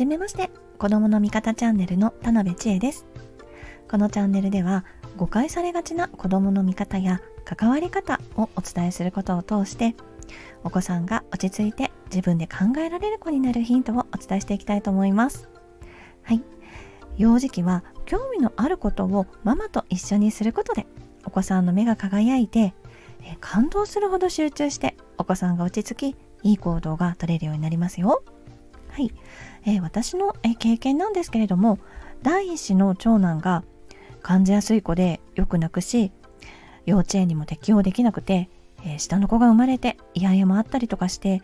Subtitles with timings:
[0.00, 3.04] じめまして、子供の味方チャンネルの田辺千恵です。
[3.86, 4.86] このチャンネルでは、
[5.18, 9.94] 誤解されがちな子供の見方や関わり方をお伝えすることを通して、
[10.64, 15.50] お子さんが落ち着いて自分で考えられる子になるヒントをお伝えしていきたいと思います。
[16.22, 16.42] はい。
[17.18, 20.86] 幼児期は興味のあることをママと一緒にすることで、
[21.26, 22.72] お子さんの目が輝いて、
[23.22, 28.24] え感動するほど集中してお子さんが落ち着きいい行動が取れるようになりますよ。
[28.90, 29.12] はい、
[29.64, 31.78] えー、私の、え経験なんですけれども
[32.22, 33.64] 第一子の長男が
[34.22, 36.12] 感じやすい子でよく泣くし
[36.86, 38.50] 幼稚園にも適応できなくて、
[38.84, 41.40] えー、下の子が生まれてイヤイヤもあったりとかして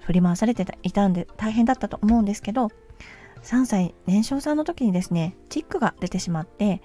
[0.00, 2.68] 振り回されていたんで大変だったと思うんですけど
[3.42, 6.82] 3歳年少さんの時にですねチックが出てしまって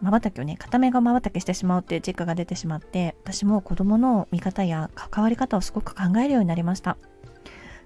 [0.00, 6.98] まばたきをね片目がまばたきしてしまうっていうチックが出てしまって私も子供の見方や関わり方をすごく考えるようになりました。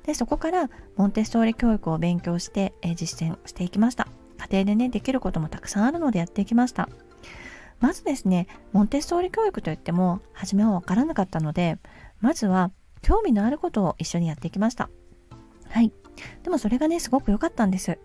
[0.08, 4.08] でそこからモンテッソーリ教育を勉強して、え実践していきました。
[4.38, 6.88] 家庭でねできることもたくさんあるのでやっていきました。
[7.78, 11.76] まずですねモンテッソーリ教育といっても初めは分からなかったので
[12.22, 12.70] まずは
[13.02, 14.88] 興味のあることを一緒にやっていきました。
[15.68, 15.92] はい。
[16.42, 17.98] でもそれがねすごく良かったんです。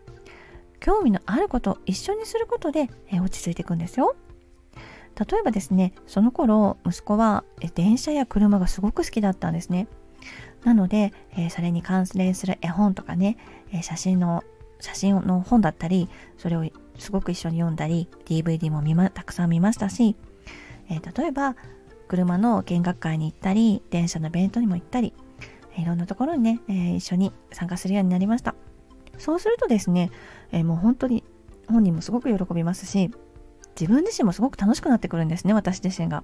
[0.82, 4.18] 興味のあることを一緒にすることで、え落ち着いていくんですよ。
[5.18, 9.88] 例えばですねその頃息子は電車や車がすごく好きだったんですね。
[10.64, 13.38] なので、えー、それに関連する絵本とかね、
[13.72, 14.44] えー、写真の
[14.80, 16.66] 写真の本だったりそれを
[16.98, 20.16] すごく一緒に読んだり DVD も見またくさん見ましたし、
[20.90, 21.56] えー、例えば
[22.08, 25.14] 車の見学会に行ったり電車のイベントにも行ったり
[25.78, 28.54] いろんなところにね、え一緒に参加するようになりました。
[29.18, 30.12] そうするとですね、
[30.52, 31.24] えもう本当に
[31.68, 33.10] 本人もすごく喜びますし
[33.80, 36.24] 自分自身もすごく楽しくなってくるんですね私自身が。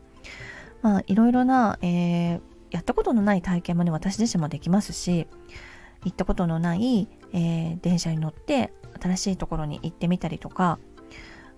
[0.81, 2.41] まあいろいろな、えー、
[2.71, 5.27] やったことのない体験もね私自身もできますし
[6.03, 10.79] 行ったことのない、えー、電車に乗って新しいところに行ってみたりとか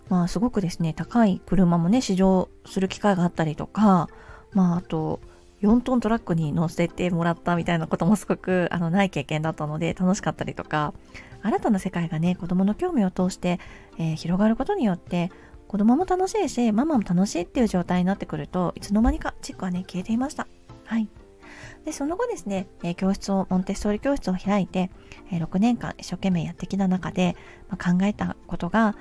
[0.10, 4.10] まあすごくですね高い車もね試乗する機会があったりとか
[4.52, 5.20] まああと
[5.62, 10.94] 4トントラックに乗せてもらったみたいなこともすごくあのない経験だったので楽しかったりとか
[11.44, 13.60] 新たな世界がね子供の興味を通して、
[13.98, 15.32] えー、広がることによって
[15.68, 20.48] 子供も楽しいしママも楽しいっていう状態になってくるといつの間にかチックはね消えていました。
[20.92, 21.08] はい。
[21.86, 24.92] で、その後ですね、え教室を、モンテッソーリ教室を開いて、
[25.32, 27.38] え6年間一生懸命やってきた中で、
[27.70, 28.98] まあ、考えたことが、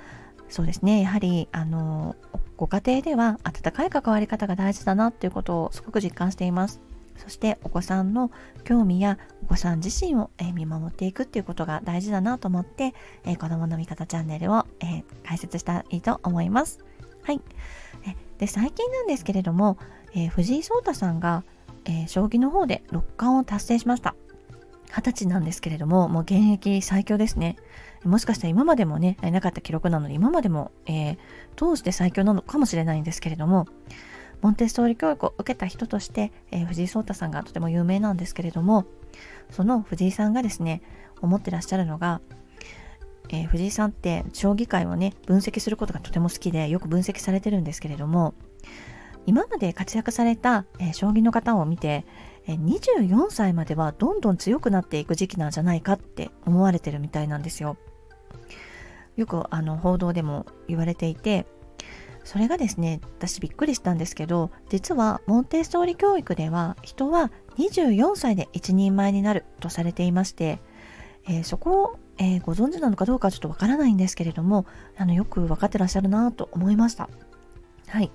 [0.48, 2.14] そうですね、やはり、あの、
[2.56, 6.80] ご家庭では温かい関わり方が大事だなっていうことをすごく実感しています。
[7.16, 8.30] そしてお子さんの
[8.64, 16.78] 興味やお子さん自身を、え見守っていくっていうことが大事だなと思って、え子供の味方チャンネルを、え開設したいと思います。
[17.24, 17.40] はい。
[18.38, 19.76] で、最近なんですけれども、
[20.14, 21.44] え藤井聡太さんが
[21.84, 24.14] えー、将棋の方で六冠を達成しました。
[24.92, 27.56] 二十歳なんですけれども、もう現役最強ですね。
[28.04, 31.18] もしかしたら今までもね、なかった記録なので、今までも、えー、
[31.56, 33.66] 通して最強なのかもしれないんですけれども、
[34.42, 38.86] モンテッソーリ教育を受けた人として、えー、藤井聡太さんがとても有名なんですけれども、
[39.50, 40.82] その藤井さんがですね、
[41.20, 42.20] 思ってらっしゃるのが、
[43.28, 48.34] えー、藤井さんって将棋界をね、分析することがとても好きで、よく分析されてるんですけれども、
[49.26, 52.04] 今まで活躍された、え、将棋の方を見て、
[52.46, 57.76] え、24歳まではどんどん強くなっていく時期なんじゃないかって思われてるみたいなんですよ。
[59.16, 61.46] よくあの報道でも言われていて
[62.24, 70.60] それがですね私びっくりしたんですけど実はモンテッソーリ教育では人は24歳で一人前になるとされていまして、
[71.26, 74.66] えー、そこを、えー、ご存知なのかどうかちょっとわからないんですけれども
[74.96, 77.08] あのよく分かってらっしゃるなと思いました。
[77.88, 78.12] はい。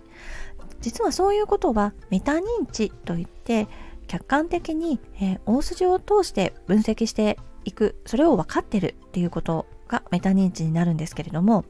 [0.85, 3.68] 実はそういうことはメタ認知といって
[4.06, 11.66] 客観的に、えー、大筋を通して分析していくそれを分かってるっていうことがメタ認知になるんですけれども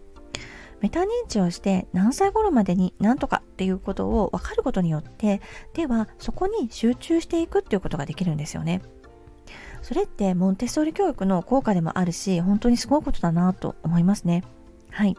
[0.82, 5.40] メタ認知をして何歳頃までに何とかっていうことを分かることによって
[5.74, 8.82] ではそこに集中していくっていうことができるんですよね。
[9.82, 14.44] それってモンテッソーリ教育の効果でもあるし本当にすごいことだなと思いますね。
[14.90, 15.16] はい。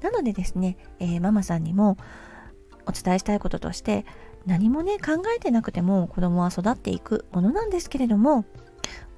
[0.00, 1.98] なのでですね、えー、ママさんにも
[2.86, 4.04] お伝えしたいこととして
[4.46, 8.44] 何もね考えてなくても子供は育っていくものなんですけれども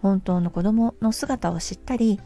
[0.02, 2.20] 本当の子供の姿を知ったり、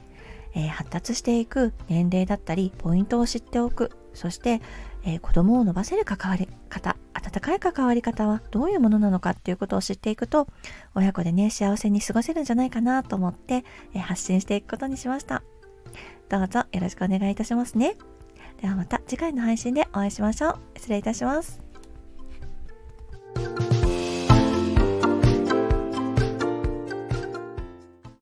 [0.55, 4.61] えー、発達していく年齢だったりポイントを知っておくそして、
[5.05, 10.47] えー、子供を伸ばせる関わり方温かい関わり方はどういうものなのかっていうことを知っていくと
[10.95, 13.65] 親子でね幸せに過ごせるんじゃないかなと思って、
[13.95, 15.43] えー、発信していくことにしました。
[16.29, 17.97] どうぞよろしくお願いいたしますね。
[18.63, 20.59] ではまた次回の配信でお会いしましょう。
[20.77, 21.62] 失礼いたします。